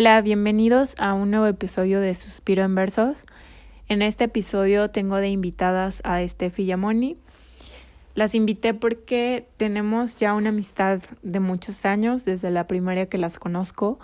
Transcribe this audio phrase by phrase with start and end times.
[0.00, 3.26] Hola, bienvenidos a un nuevo episodio de Suspiro en Versos.
[3.86, 7.18] En este episodio tengo de invitadas a Steffi Yamoni.
[8.14, 13.38] Las invité porque tenemos ya una amistad de muchos años, desde la primaria que las
[13.38, 13.98] conozco.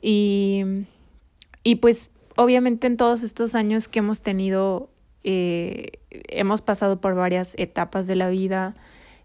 [0.00, 0.62] Y,
[1.64, 4.90] y pues obviamente en todos estos años que hemos tenido,
[5.24, 8.76] eh, hemos pasado por varias etapas de la vida,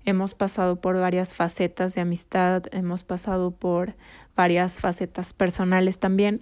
[0.06, 3.96] hemos pasado por varias facetas de amistad, hemos pasado por
[4.36, 6.42] varias facetas personales también.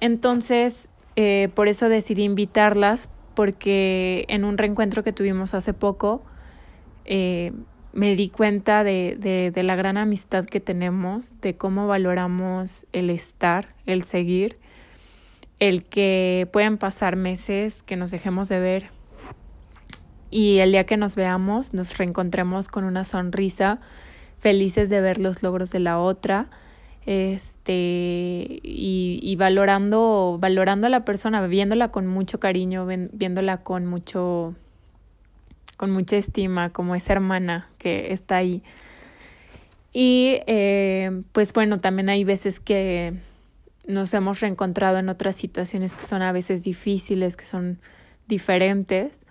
[0.00, 6.24] Entonces, eh, por eso decidí invitarlas, porque en un reencuentro que tuvimos hace poco,
[7.04, 7.52] eh,
[7.92, 13.10] me di cuenta de, de, de la gran amistad que tenemos, de cómo valoramos el
[13.10, 14.58] estar, el seguir,
[15.58, 18.97] el que pueden pasar meses que nos dejemos de ver
[20.30, 23.80] y el día que nos veamos nos reencontremos con una sonrisa,
[24.38, 26.48] felices de ver los logros de la otra,
[27.06, 34.54] este y, y valorando valorando a la persona, viéndola con mucho cariño, viéndola con mucho
[35.78, 38.62] con mucha estima, como esa hermana que está ahí.
[39.92, 43.14] Y eh, pues bueno, también hay veces que
[43.86, 47.78] nos hemos reencontrado en otras situaciones que son a veces difíciles, que son
[48.26, 49.22] diferentes.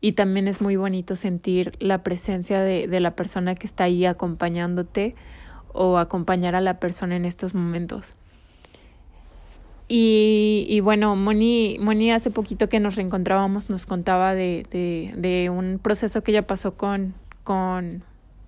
[0.00, 4.06] Y también es muy bonito sentir la presencia de, de la persona que está ahí
[4.06, 5.14] acompañándote
[5.72, 8.16] o acompañar a la persona en estos momentos.
[9.88, 14.66] Y, y bueno, Moni, Moni hace poquito que nos reencontrábamos nos contaba de,
[15.16, 18.04] de, un proceso que ella pasó con, con,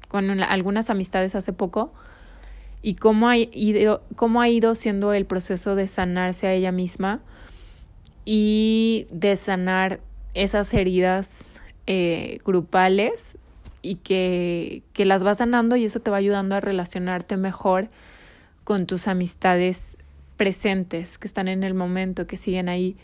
[0.08, 1.94] con una, algunas amistades hace poco
[2.82, 7.20] y cómo ha, ido, cómo ha ido siendo el proceso de sanarse a ella misma
[8.26, 10.00] y de sanar
[10.34, 13.38] esas heridas eh, grupales
[13.82, 17.88] y que, que las vas sanando y eso te va ayudando a relacionarte mejor
[18.64, 19.96] con tus amistades
[20.36, 22.96] presentes, que están en el momento, que siguen ahí.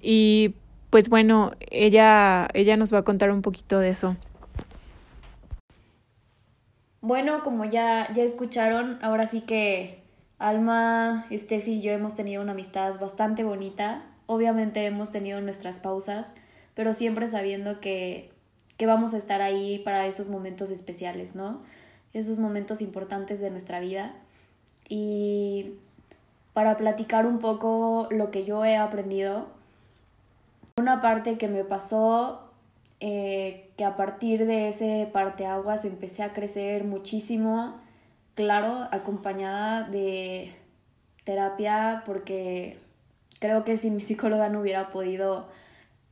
[0.00, 0.54] Y
[0.90, 4.16] pues bueno, ella, ella nos va a contar un poquito de eso.
[7.00, 10.02] Bueno, como ya, ya escucharon, ahora sí que
[10.38, 14.02] Alma, Steffi y yo hemos tenido una amistad bastante bonita.
[14.26, 16.34] Obviamente hemos tenido nuestras pausas,
[16.74, 18.30] pero siempre sabiendo que,
[18.76, 21.62] que vamos a estar ahí para esos momentos especiales, ¿no?
[22.12, 24.14] Esos momentos importantes de nuestra vida.
[24.88, 25.74] Y
[26.56, 29.46] para platicar un poco lo que yo he aprendido.
[30.78, 32.50] Una parte que me pasó,
[32.98, 37.76] eh, que a partir de ese parteaguas empecé a crecer muchísimo,
[38.34, 40.54] claro, acompañada de
[41.24, 42.78] terapia, porque
[43.38, 45.48] creo que sin mi psicóloga no hubiera podido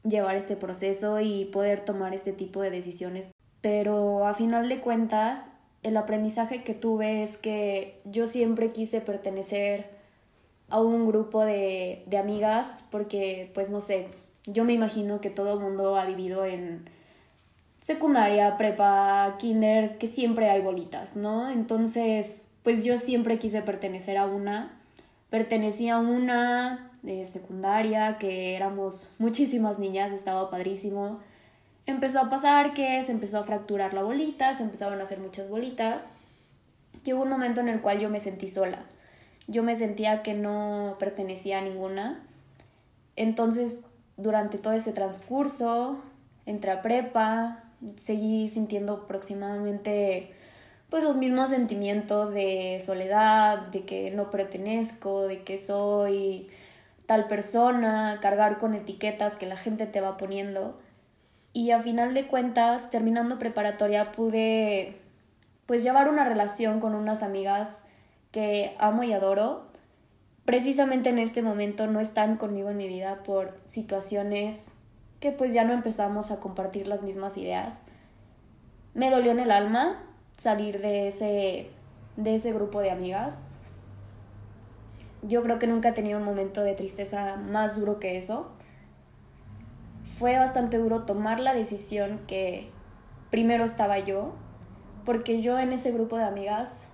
[0.02, 3.30] llevar este proceso y poder tomar este tipo de decisiones.
[3.60, 5.50] Pero a final de cuentas,
[5.82, 9.88] el aprendizaje que tuve es que yo siempre quise pertenecer
[10.68, 14.08] a un grupo de, de amigas porque, pues no sé,
[14.46, 16.88] yo me imagino que todo el mundo ha vivido en
[17.82, 21.50] secundaria, prepa, kinder, que siempre hay bolitas, ¿no?
[21.50, 24.80] Entonces, pues yo siempre quise pertenecer a una.
[25.30, 31.20] Pertenecía a una de secundaria, que éramos muchísimas niñas, estaba padrísimo.
[31.86, 35.48] Empezó a pasar que se empezó a fracturar la bolita, se empezaron a hacer muchas
[35.48, 36.06] bolitas.
[37.06, 38.84] Hubo un momento en el cual yo me sentí sola
[39.46, 42.22] yo me sentía que no pertenecía a ninguna.
[43.16, 43.76] Entonces,
[44.16, 45.98] durante todo ese transcurso,
[46.46, 47.64] entré a prepa,
[47.96, 50.32] seguí sintiendo aproximadamente
[50.90, 56.48] pues los mismos sentimientos de soledad, de que no pertenezco, de que soy
[57.06, 60.78] tal persona, cargar con etiquetas que la gente te va poniendo.
[61.52, 65.00] Y a final de cuentas, terminando preparatoria, pude
[65.66, 67.82] pues llevar una relación con unas amigas
[68.30, 69.66] que amo y adoro,
[70.44, 74.72] precisamente en este momento no están conmigo en mi vida por situaciones
[75.20, 77.82] que pues ya no empezamos a compartir las mismas ideas.
[78.92, 80.02] Me dolió en el alma
[80.36, 81.70] salir de ese,
[82.16, 83.38] de ese grupo de amigas.
[85.26, 88.52] Yo creo que nunca he tenido un momento de tristeza más duro que eso.
[90.18, 92.70] Fue bastante duro tomar la decisión que
[93.30, 94.34] primero estaba yo,
[95.04, 96.88] porque yo en ese grupo de amigas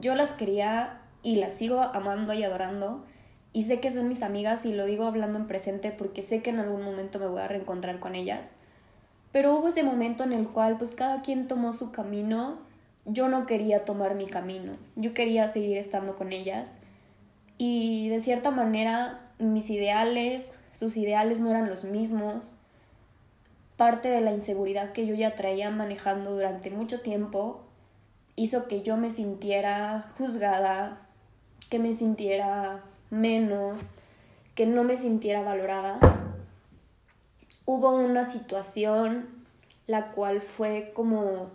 [0.00, 3.04] yo las quería y las sigo amando y adorando.
[3.52, 6.50] Y sé que son mis amigas y lo digo hablando en presente porque sé que
[6.50, 8.48] en algún momento me voy a reencontrar con ellas.
[9.30, 12.58] Pero hubo ese momento en el cual pues cada quien tomó su camino.
[13.06, 14.76] Yo no quería tomar mi camino.
[14.96, 16.74] Yo quería seguir estando con ellas.
[17.58, 22.54] Y de cierta manera mis ideales, sus ideales no eran los mismos.
[23.76, 27.60] Parte de la inseguridad que yo ya traía manejando durante mucho tiempo
[28.36, 31.06] hizo que yo me sintiera juzgada,
[31.68, 33.96] que me sintiera menos,
[34.54, 35.98] que no me sintiera valorada.
[37.64, 39.44] Hubo una situación
[39.86, 41.50] la cual fue como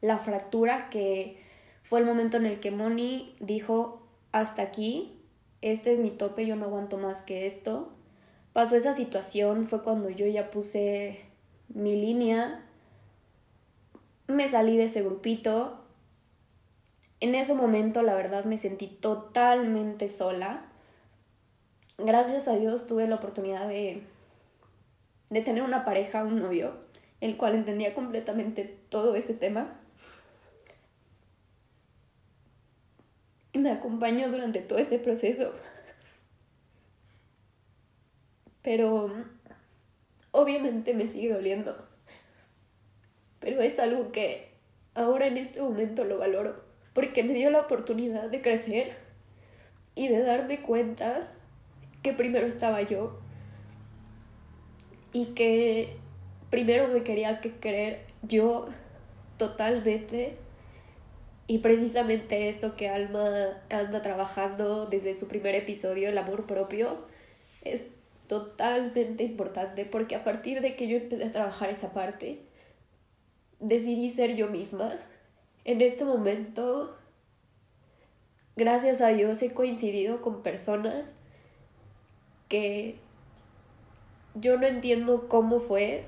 [0.00, 1.40] la fractura que
[1.82, 4.02] fue el momento en el que Moni dijo
[4.32, 5.20] hasta aquí,
[5.62, 7.92] este es mi tope, yo no aguanto más que esto.
[8.52, 11.24] Pasó esa situación, fue cuando yo ya puse
[11.68, 12.64] mi línea,
[14.28, 15.80] me salí de ese grupito.
[17.20, 20.66] En ese momento la verdad me sentí totalmente sola.
[21.98, 24.02] Gracias a Dios tuve la oportunidad de,
[25.30, 26.74] de tener una pareja, un novio,
[27.20, 29.80] el cual entendía completamente todo ese tema.
[33.58, 35.52] Me acompañó durante todo ese proceso.
[38.62, 39.12] Pero
[40.32, 41.86] obviamente me sigue doliendo.
[43.40, 44.50] Pero es algo que
[44.94, 46.64] ahora en este momento lo valoro.
[46.92, 48.96] Porque me dio la oportunidad de crecer
[49.94, 51.32] y de darme cuenta
[52.02, 53.20] que primero estaba yo.
[55.12, 55.96] Y que
[56.50, 58.68] primero me quería que querer yo
[59.36, 60.38] totalmente.
[61.46, 67.06] Y precisamente esto que Alma anda trabajando desde su primer episodio, el amor propio,
[67.62, 67.84] es
[68.26, 72.40] totalmente importante porque a partir de que yo empecé a trabajar esa parte,
[73.60, 74.94] decidí ser yo misma.
[75.64, 76.96] En este momento,
[78.56, 81.16] gracias a Dios, he coincidido con personas
[82.48, 82.96] que
[84.34, 86.04] yo no entiendo cómo fue,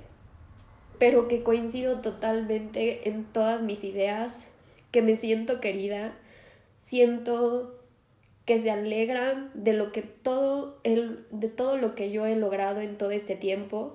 [0.98, 4.48] pero que coincido totalmente en todas mis ideas,
[4.98, 6.12] que me siento querida,
[6.80, 7.78] siento
[8.44, 12.80] que se alegran de lo que todo el, de todo lo que yo he logrado
[12.80, 13.94] en todo este tiempo.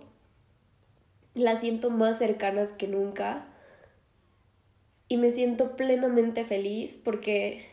[1.33, 3.47] Las siento más cercanas que nunca
[5.09, 7.65] y me siento plenamente feliz porque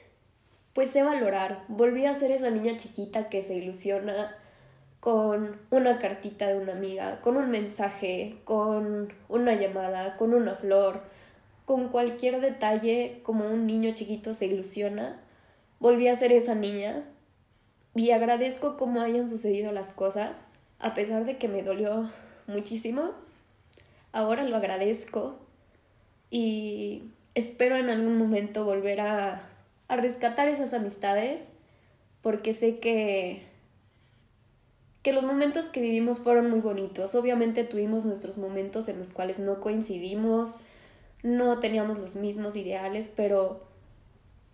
[0.73, 1.63] pues sé valorar.
[1.69, 4.37] Volví a ser esa niña chiquita que se ilusiona
[4.99, 11.05] con una cartita de una amiga, con un mensaje, con una llamada, con una flor,
[11.71, 15.21] con cualquier detalle como un niño chiquito se ilusiona
[15.79, 17.05] volví a ser esa niña
[17.95, 20.45] y agradezco cómo hayan sucedido las cosas,
[20.81, 22.11] a pesar de que me dolió
[22.49, 23.13] muchísimo.
[24.11, 25.39] Ahora lo agradezco
[26.29, 27.05] y
[27.37, 29.49] espero en algún momento volver a,
[29.87, 31.51] a rescatar esas amistades
[32.21, 33.49] porque sé que
[35.05, 37.15] que los momentos que vivimos fueron muy bonitos.
[37.15, 40.61] Obviamente tuvimos nuestros momentos en los cuales no coincidimos,
[41.23, 43.69] no teníamos los mismos ideales, pero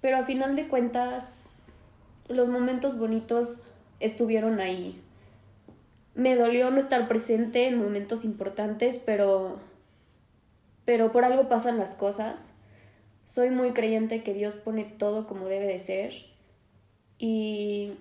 [0.01, 1.43] pero a final de cuentas,
[2.29, 3.67] los momentos bonitos
[3.99, 5.01] estuvieron ahí.
[6.15, 9.59] Me dolió no estar presente en momentos importantes, pero
[10.85, 12.53] pero por algo pasan las cosas.
[13.25, 16.13] Soy muy creyente que Dios pone todo como debe de ser
[17.19, 17.95] y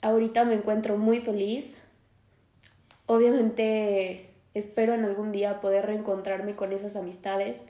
[0.00, 1.82] ahorita me encuentro muy feliz.
[3.04, 7.62] Obviamente espero en algún día poder reencontrarme con esas amistades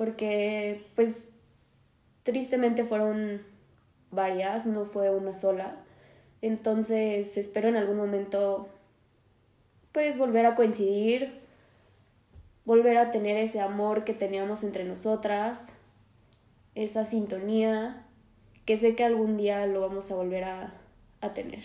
[0.00, 1.26] porque pues
[2.22, 3.42] Tristemente fueron
[4.10, 5.76] varias, no fue una sola.
[6.42, 8.68] Entonces espero en algún momento
[9.92, 11.40] pues volver a coincidir,
[12.64, 15.72] volver a tener ese amor que teníamos entre nosotras,
[16.74, 18.06] esa sintonía,
[18.66, 20.74] que sé que algún día lo vamos a volver a,
[21.20, 21.64] a tener.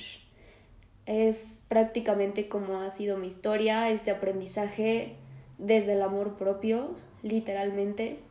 [1.06, 5.16] Es prácticamente como ha sido mi historia, este aprendizaje
[5.60, 8.25] desde el amor propio, literalmente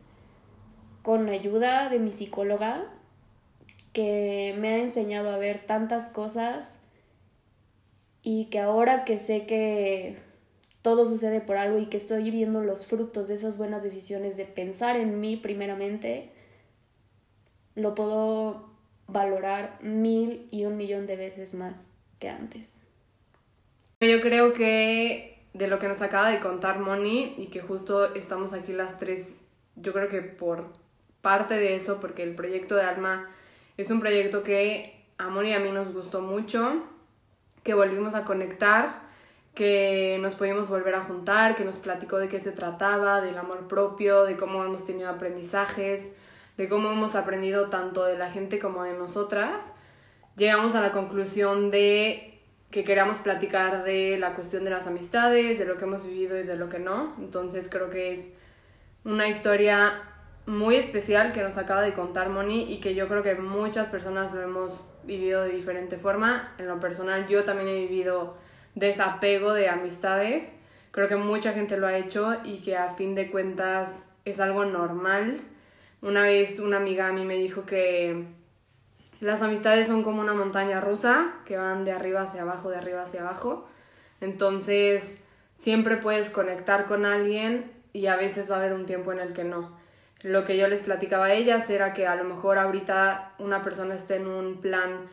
[1.05, 2.83] con ayuda de mi psicóloga
[3.93, 6.79] que me ha enseñado a ver tantas cosas
[8.23, 10.17] y que ahora que sé que
[10.81, 14.45] todo sucede por algo y que estoy viendo los frutos de esas buenas decisiones de
[14.45, 16.31] pensar en mí primeramente,
[17.75, 18.71] lo puedo
[19.05, 22.81] valorar mil y un millón de veces más que antes.
[24.01, 28.53] Yo creo que de lo que nos acaba de contar Moni y que justo estamos
[28.53, 29.35] aquí las tres,
[29.75, 30.83] yo creo que por
[31.25, 33.27] parte de eso porque el proyecto de Alma
[33.77, 36.83] es un proyecto que a Moni y a mí nos gustó mucho,
[37.63, 39.01] que volvimos a conectar,
[39.55, 43.67] que nos pudimos volver a juntar, que nos platicó de qué se trataba, del amor
[43.67, 46.11] propio, de cómo hemos tenido aprendizajes,
[46.57, 49.63] de cómo hemos aprendido tanto de la gente como de nosotras.
[50.37, 52.39] Llegamos a la conclusión de
[52.69, 56.43] que queramos platicar de la cuestión de las amistades, de lo que hemos vivido y
[56.43, 57.15] de lo que no.
[57.17, 58.25] Entonces creo que es
[59.03, 60.03] una historia
[60.45, 64.33] muy especial que nos acaba de contar Moni y que yo creo que muchas personas
[64.33, 66.53] lo hemos vivido de diferente forma.
[66.57, 68.37] En lo personal yo también he vivido
[68.75, 70.51] desapego de amistades.
[70.91, 74.65] Creo que mucha gente lo ha hecho y que a fin de cuentas es algo
[74.65, 75.41] normal.
[76.01, 78.25] Una vez una amiga a mí me dijo que
[79.19, 83.03] las amistades son como una montaña rusa que van de arriba hacia abajo, de arriba
[83.03, 83.67] hacia abajo.
[84.21, 85.17] Entonces,
[85.59, 89.33] siempre puedes conectar con alguien y a veces va a haber un tiempo en el
[89.33, 89.84] que no.
[90.25, 93.93] Lo que yo les platicaba a ellas era que a lo mejor ahorita una persona
[93.93, 95.05] esté en un plan,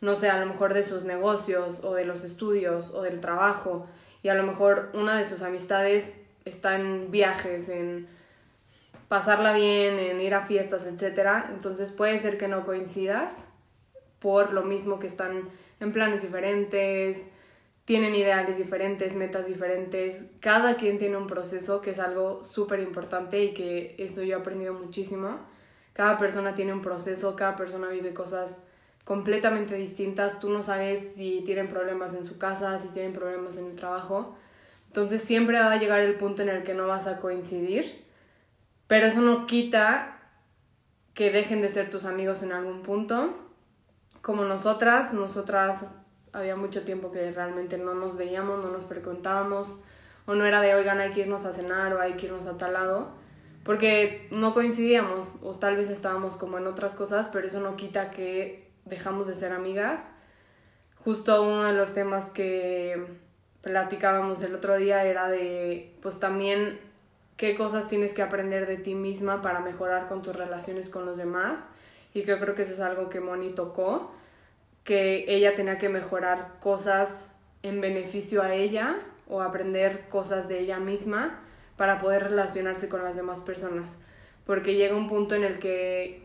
[0.00, 3.86] no sé, a lo mejor de sus negocios o de los estudios o del trabajo
[4.24, 8.08] y a lo mejor una de sus amistades está en viajes, en
[9.06, 11.44] pasarla bien, en ir a fiestas, etc.
[11.50, 13.36] Entonces puede ser que no coincidas
[14.18, 17.22] por lo mismo que están en planes diferentes,
[17.86, 23.42] tienen ideales diferentes, metas diferentes, cada quien tiene un proceso que es algo súper importante
[23.42, 25.38] y que esto yo he aprendido muchísimo.
[25.92, 28.60] Cada persona tiene un proceso, cada persona vive cosas
[29.04, 33.66] completamente distintas, tú no sabes si tienen problemas en su casa, si tienen problemas en
[33.66, 34.36] el trabajo,
[34.88, 38.04] entonces siempre va a llegar el punto en el que no vas a coincidir,
[38.88, 40.18] pero eso no quita
[41.14, 43.32] que dejen de ser tus amigos en algún punto,
[44.22, 45.86] como nosotras, nosotras
[46.36, 49.78] había mucho tiempo que realmente no nos veíamos, no nos frecuentábamos,
[50.26, 52.58] o no era de, oigan, hay que irnos a cenar o hay que irnos a
[52.58, 53.08] tal lado,
[53.64, 58.10] porque no coincidíamos, o tal vez estábamos como en otras cosas, pero eso no quita
[58.10, 60.10] que dejamos de ser amigas.
[61.04, 63.06] Justo uno de los temas que
[63.62, 66.78] platicábamos el otro día era de, pues también,
[67.36, 71.16] qué cosas tienes que aprender de ti misma para mejorar con tus relaciones con los
[71.16, 71.60] demás.
[72.12, 74.12] Y creo, creo que eso es algo que Moni tocó
[74.86, 77.10] que ella tenía que mejorar cosas
[77.62, 78.96] en beneficio a ella
[79.28, 81.40] o aprender cosas de ella misma
[81.76, 83.98] para poder relacionarse con las demás personas.
[84.46, 86.22] Porque llega un punto en el que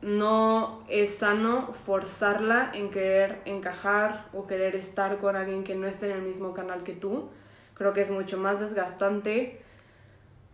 [0.00, 6.06] no es sano forzarla en querer encajar o querer estar con alguien que no esté
[6.06, 7.28] en el mismo canal que tú.
[7.74, 9.60] Creo que es mucho más desgastante,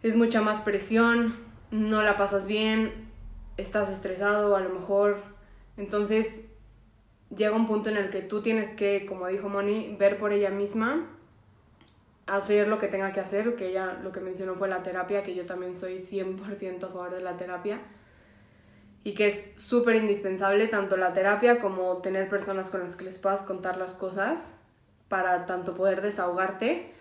[0.03, 1.37] es mucha más presión,
[1.71, 3.09] no la pasas bien,
[3.57, 5.19] estás estresado a lo mejor.
[5.77, 6.50] Entonces
[7.35, 10.51] llega un punto en el que tú tienes que, como dijo Moni, ver por ella
[10.51, 11.07] misma,
[12.27, 15.35] hacer lo que tenga que hacer, que ella lo que mencionó fue la terapia, que
[15.35, 17.81] yo también soy 100% a favor de la terapia,
[19.03, 23.19] y que es súper indispensable tanto la terapia como tener personas con las que les
[23.19, 24.53] puedas contar las cosas
[25.09, 26.93] para tanto poder desahogarte.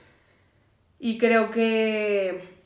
[0.97, 2.57] Y creo que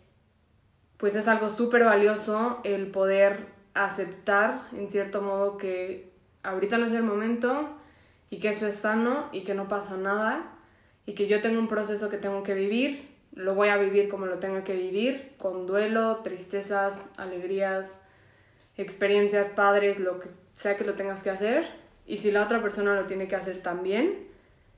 [0.97, 6.12] pues es algo súper valioso el poder aceptar en cierto modo que
[6.43, 7.69] ahorita no es el momento
[8.29, 10.43] y que eso es sano y que no pasa nada
[11.05, 14.25] y que yo tengo un proceso que tengo que vivir, lo voy a vivir como
[14.25, 18.05] lo tenga que vivir, con duelo, tristezas, alegrías,
[18.77, 21.67] experiencias, padres, lo que sea que lo tengas que hacer
[22.05, 24.27] y si la otra persona lo tiene que hacer también,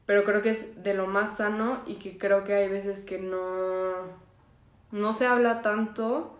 [0.06, 3.20] pero creo que es de lo más sano y que creo que hay veces que
[3.20, 4.26] no
[4.92, 6.38] no se habla tanto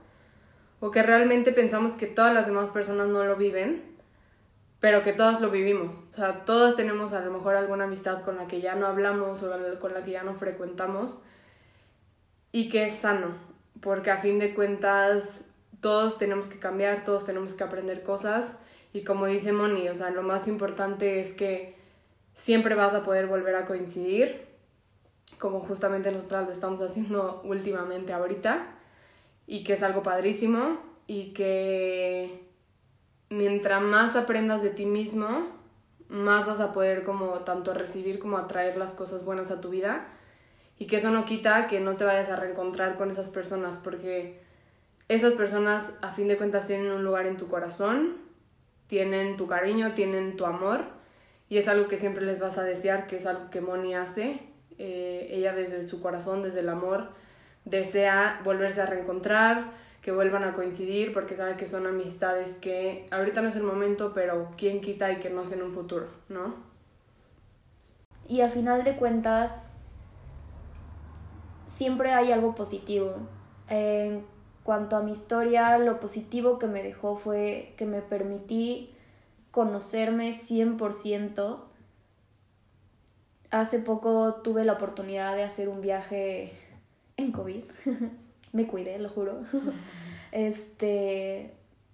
[0.80, 3.95] o que realmente pensamos que todas las demás personas no lo viven
[4.80, 5.96] pero que todos lo vivimos.
[6.12, 9.44] O sea, todos tenemos a lo mejor alguna amistad con la que ya no hablamos
[9.44, 11.20] o con la que ya no frecuentamos
[12.52, 13.36] y que es sano,
[13.82, 15.30] porque a fin de cuentas
[15.82, 18.58] todos tenemos que cambiar, todos tenemos que aprender cosas
[18.96, 21.76] y como dice Moni, o sea, lo más importante es que
[22.34, 24.46] siempre vas a poder volver a coincidir,
[25.38, 28.68] como justamente nosotras lo estamos haciendo últimamente ahorita,
[29.48, 32.45] y que es algo padrísimo y que
[33.38, 35.48] mientras más aprendas de ti mismo,
[36.08, 40.06] más vas a poder como tanto recibir como atraer las cosas buenas a tu vida
[40.78, 44.40] y que eso no quita que no te vayas a reencontrar con esas personas porque
[45.08, 48.18] esas personas a fin de cuentas tienen un lugar en tu corazón,
[48.88, 50.82] tienen tu cariño, tienen tu amor
[51.50, 54.40] y es algo que siempre les vas a desear, que es algo que Moni hace.
[54.78, 57.10] Eh, ella desde su corazón, desde el amor,
[57.64, 59.72] desea volverse a reencontrar,
[60.06, 64.12] que vuelvan a coincidir porque sabe que son amistades que ahorita no es el momento,
[64.14, 66.54] pero quién quita y que no sea en un futuro, ¿no?
[68.28, 69.66] Y a final de cuentas,
[71.66, 73.16] siempre hay algo positivo.
[73.68, 74.24] En
[74.64, 78.94] cuanto a mi historia, lo positivo que me dejó fue que me permití
[79.50, 81.62] conocerme 100%.
[83.50, 86.54] Hace poco tuve la oportunidad de hacer un viaje
[87.18, 87.64] en COVID.
[88.56, 89.42] me cuidé, lo juro.
[90.32, 91.52] este,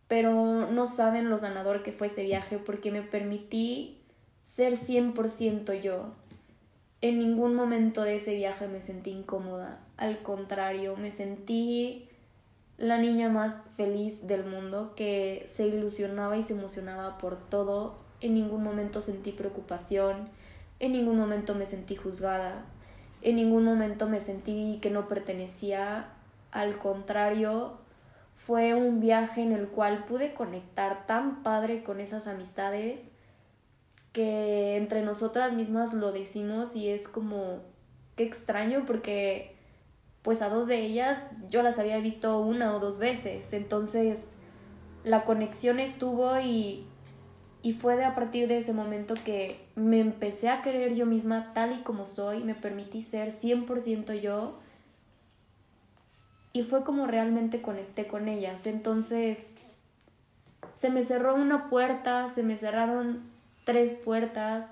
[0.08, 4.00] pero no saben lo sanador que fue ese viaje porque me permití
[4.44, 6.13] ser 100% yo.
[7.01, 12.08] En ningún momento de ese viaje me sentí incómoda, al contrario, me sentí
[12.77, 17.98] la niña más feliz del mundo que se ilusionaba y se emocionaba por todo.
[18.20, 20.30] En ningún momento sentí preocupación,
[20.80, 22.65] en ningún momento me sentí juzgada,
[23.24, 26.10] en ningún momento me sentí que no pertenecía
[26.51, 27.77] al contrario,
[28.36, 33.01] fue un viaje en el cual pude conectar tan padre con esas amistades
[34.13, 37.60] que entre nosotras mismas lo decimos y es como
[38.15, 39.55] qué extraño porque
[40.22, 44.29] pues a dos de ellas yo las había visto una o dos veces, entonces
[45.03, 46.86] la conexión estuvo y,
[47.63, 51.53] y fue de a partir de ese momento que me empecé a querer yo misma
[51.53, 54.60] tal y como soy, me permití ser 100% yo
[56.53, 58.67] y fue como realmente conecté con ellas.
[58.67, 59.53] Entonces
[60.75, 63.22] se me cerró una puerta, se me cerraron
[63.65, 64.67] tres puertas,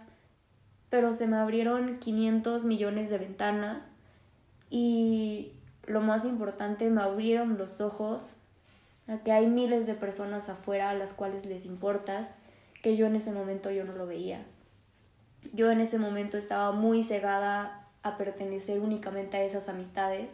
[0.89, 3.87] pero se me abrieron 500 millones de ventanas
[4.69, 5.53] y
[5.85, 8.33] lo más importante, me abrieron los ojos
[9.07, 12.35] a que hay miles de personas afuera a las cuales les importas,
[12.83, 14.45] que yo en ese momento yo no lo veía.
[15.53, 20.29] Yo en ese momento estaba muy cegada a pertenecer únicamente a esas amistades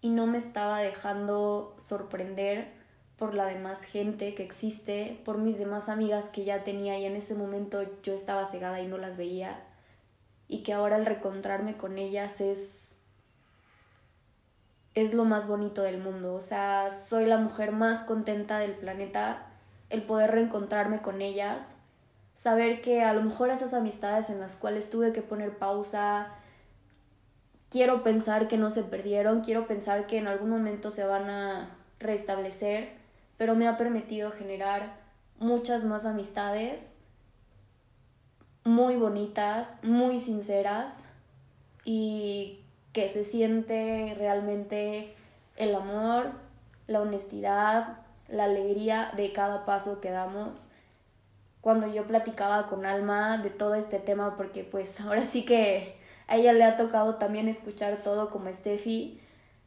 [0.00, 2.72] y no me estaba dejando sorprender
[3.16, 7.16] por la demás gente que existe, por mis demás amigas que ya tenía y en
[7.16, 9.60] ese momento yo estaba cegada y no las veía
[10.48, 12.90] y que ahora el reencontrarme con ellas es
[14.94, 19.46] es lo más bonito del mundo, o sea, soy la mujer más contenta del planeta,
[19.88, 21.76] el poder reencontrarme con ellas,
[22.34, 26.34] saber que a lo mejor esas amistades en las cuales tuve que poner pausa,
[27.70, 31.70] quiero pensar que no se perdieron, quiero pensar que en algún momento se van a
[31.98, 32.90] restablecer,
[33.36, 34.98] pero me ha permitido generar
[35.38, 36.90] muchas más amistades
[38.64, 41.06] muy bonitas, muy sinceras
[41.84, 42.60] y
[42.92, 45.14] que se siente realmente
[45.56, 46.32] el amor,
[46.86, 47.98] la honestidad,
[48.28, 50.66] la alegría de cada paso que damos.
[51.60, 55.99] Cuando yo platicaba con Alma de todo este tema, porque pues ahora sí que
[56.30, 59.20] a ella le ha tocado también escuchar todo como Steffi,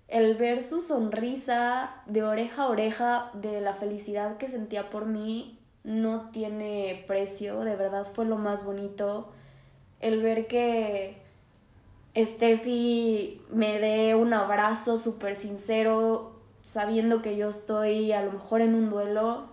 [0.07, 5.59] el ver su sonrisa de oreja a oreja de la felicidad que sentía por mí
[5.83, 9.29] no tiene precio, de verdad fue lo más bonito.
[9.99, 11.17] El ver que
[12.15, 18.73] Steffi me dé un abrazo súper sincero, sabiendo que yo estoy a lo mejor en
[18.73, 19.47] un duelo,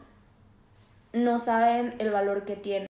[1.13, 2.87] no saben el valor que tiene.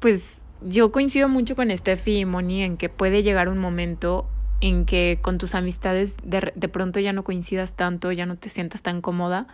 [0.00, 4.28] Pues yo coincido mucho con Steffi y Moni en que puede llegar un momento
[4.60, 8.48] en que con tus amistades de, de, pronto ya no coincidas tanto, ya no te
[8.48, 9.48] sientas tan cómoda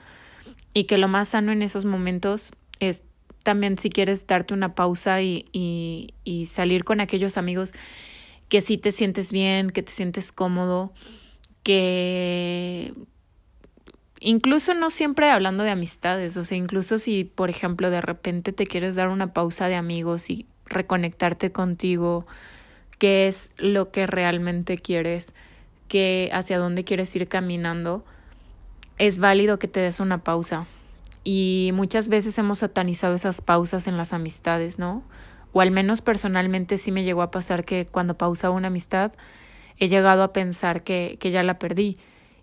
[0.74, 3.02] y que lo más sano en esos momentos es
[3.42, 7.72] también si quieres darte una pausa y, y, y salir con aquellos amigos
[8.48, 10.92] que sí te sientes bien, que te sientes cómodo,
[11.62, 12.92] que
[14.20, 18.66] incluso no siempre hablando de amistades, o sea, incluso si, por ejemplo, de repente te
[18.66, 22.26] quieres dar una pausa de amigos y reconectarte contigo,
[22.98, 25.34] qué es lo que realmente quieres,
[25.88, 28.04] que hacia dónde quieres ir caminando,
[28.98, 30.66] es válido que te des una pausa.
[31.24, 35.02] Y muchas veces hemos satanizado esas pausas en las amistades, ¿no?
[35.52, 39.12] O al menos personalmente sí me llegó a pasar que cuando pausaba una amistad
[39.78, 41.96] he llegado a pensar que, que ya la perdí.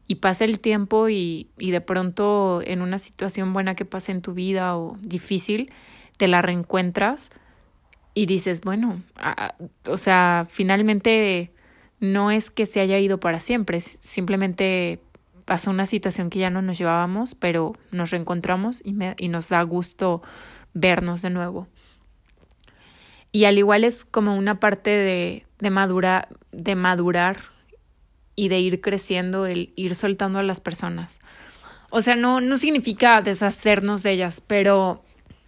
[0.07, 4.21] Y pasa el tiempo y, y de pronto en una situación buena que pasa en
[4.21, 5.71] tu vida o difícil,
[6.17, 7.31] te la reencuentras
[8.15, 9.03] y dices, bueno,
[9.87, 11.51] o sea, finalmente
[11.99, 15.01] no es que se haya ido para siempre, simplemente
[15.43, 19.49] pasó una situación que ya no nos llevábamos, pero nos reencontramos y, me, y nos
[19.49, 20.23] da gusto
[20.73, 21.67] vernos de nuevo.
[23.33, 27.37] Y al igual es como una parte de, de, madura, de madurar
[28.33, 31.19] y de ir creciendo, el ir soltando a las personas.
[31.91, 35.03] O sea, no, no significa deshacernos de ellas, pero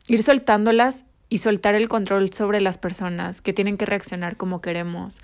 [0.10, 5.21] ir soltándolas y soltar el control sobre las personas que tienen que reaccionar como queremos,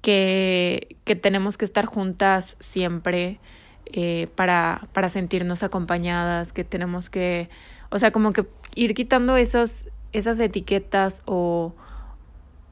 [0.00, 3.40] que, que tenemos que estar juntas siempre
[3.86, 7.48] eh, para, para sentirnos acompañadas, que tenemos que,
[7.90, 11.74] o sea, como que ir quitando esos, esas etiquetas o,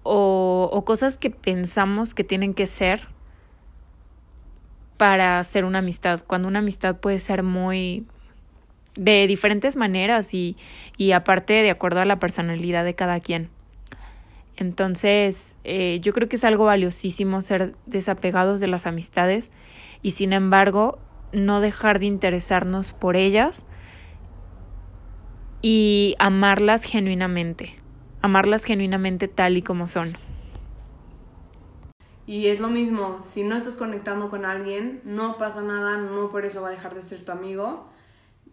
[0.02, 3.08] o, o cosas que pensamos que tienen que ser
[4.96, 8.06] para ser una amistad, cuando una amistad puede ser muy
[8.96, 10.56] de diferentes maneras y,
[10.96, 13.50] y aparte de acuerdo a la personalidad de cada quien.
[14.56, 19.52] Entonces, eh, yo creo que es algo valiosísimo ser desapegados de las amistades
[20.02, 20.98] y sin embargo
[21.32, 23.64] no dejar de interesarnos por ellas
[25.62, 27.74] y amarlas genuinamente,
[28.20, 30.12] amarlas genuinamente tal y como son.
[32.26, 36.44] Y es lo mismo, si no estás conectando con alguien, no pasa nada, no por
[36.44, 37.88] eso va a dejar de ser tu amigo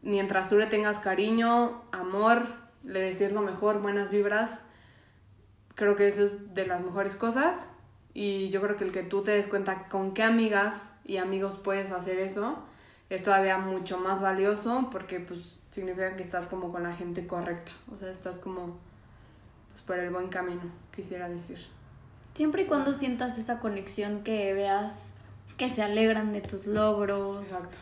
[0.02, 2.44] mientras tú le tengas cariño, amor,
[2.84, 4.62] le decías lo mejor, buenas vibras,
[5.76, 7.70] creo que eso es de las mejores cosas.
[8.14, 11.60] Y yo creo que el que tú te des cuenta con qué amigas y amigos
[11.64, 12.58] puedes hacer eso,
[13.10, 17.72] es todavía mucho más valioso porque pues significa que estás como con la gente correcta,
[17.94, 18.78] o sea, estás como
[19.72, 20.64] pues, por el buen camino,
[20.96, 21.60] quisiera decir.
[22.34, 25.14] Siempre y cuando sientas esa conexión que veas
[25.58, 27.78] que se alegran de tus logros, Exacto.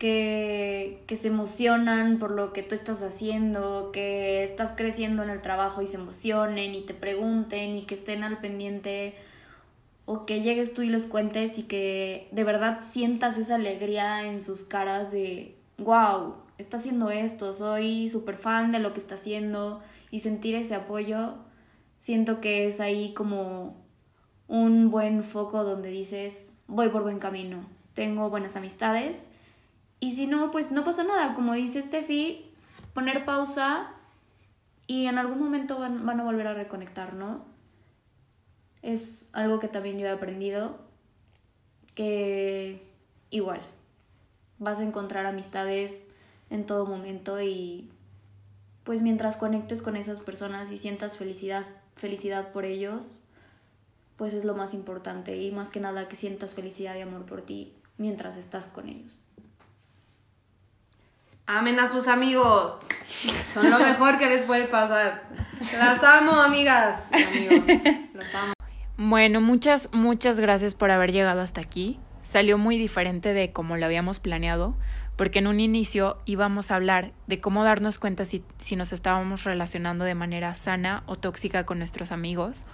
[0.00, 5.42] Que, que se emocionan por lo que tú estás haciendo, que estás creciendo en el
[5.42, 9.14] trabajo y se emocionen y te pregunten y que estén al pendiente
[10.06, 14.40] o que llegues tú y les cuentes y que de verdad sientas esa alegría en
[14.40, 19.82] sus caras de, wow, está haciendo esto, soy súper fan de lo que está haciendo
[20.10, 21.34] y sentir ese apoyo,
[21.98, 23.76] siento que es ahí como
[24.48, 29.26] un buen foco donde dices, voy por buen camino, tengo buenas amistades
[30.00, 32.50] y si no, pues no pasa nada, como dice Steffi,
[32.94, 33.90] poner pausa
[34.86, 37.44] y en algún momento van, van a volver a reconectar, ¿no?
[38.82, 40.78] Es algo que también yo he aprendido,
[41.94, 42.82] que
[43.28, 43.60] igual,
[44.58, 46.06] vas a encontrar amistades
[46.48, 47.90] en todo momento y
[48.84, 53.20] pues mientras conectes con esas personas y sientas felicidad, felicidad por ellos,
[54.16, 57.42] pues es lo más importante y más que nada que sientas felicidad y amor por
[57.42, 59.24] ti mientras estás con ellos.
[61.52, 62.74] Amen a sus amigos.
[63.52, 65.24] Son lo mejor que les puede pasar.
[65.76, 67.00] Las amo, amigas.
[67.10, 67.66] amigos.
[68.14, 68.52] Las amo.
[68.96, 71.98] Bueno, muchas, muchas gracias por haber llegado hasta aquí.
[72.20, 74.76] Salió muy diferente de como lo habíamos planeado,
[75.16, 79.42] porque en un inicio íbamos a hablar de cómo darnos cuenta si, si nos estábamos
[79.42, 82.66] relacionando de manera sana o tóxica con nuestros amigos.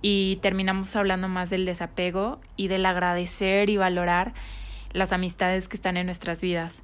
[0.00, 4.34] Y terminamos hablando más del desapego y del agradecer y valorar
[4.92, 6.82] las amistades que están en nuestras vidas.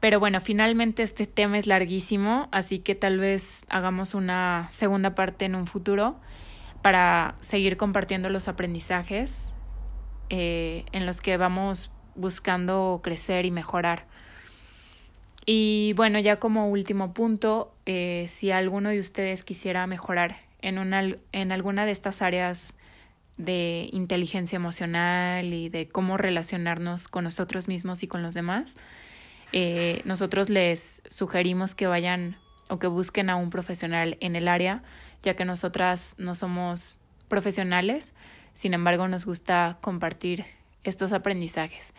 [0.00, 5.44] Pero bueno, finalmente este tema es larguísimo, así que tal vez hagamos una segunda parte
[5.44, 6.18] en un futuro
[6.80, 9.50] para seguir compartiendo los aprendizajes
[10.30, 14.06] eh, en los que vamos buscando crecer y mejorar.
[15.44, 21.02] Y bueno, ya como último punto, eh, si alguno de ustedes quisiera mejorar en, una,
[21.32, 22.74] en alguna de estas áreas
[23.36, 28.76] de inteligencia emocional y de cómo relacionarnos con nosotros mismos y con los demás,
[29.52, 34.82] eh, nosotros les sugerimos que vayan o que busquen a un profesional en el área,
[35.22, 36.96] ya que nosotras no somos
[37.28, 38.14] profesionales,
[38.54, 40.44] sin embargo nos gusta compartir
[40.84, 41.92] estos aprendizajes.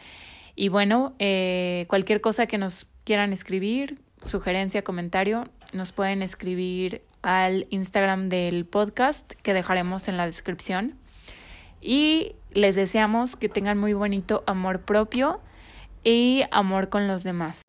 [0.56, 7.68] Y bueno, eh, cualquier cosa que nos quieran escribir, sugerencia, comentario, nos pueden escribir al
[7.70, 10.96] Instagram del podcast que dejaremos en la descripción.
[11.82, 15.42] Y les deseamos que tengan muy bonito amor propio
[16.04, 17.64] y amor con los demás.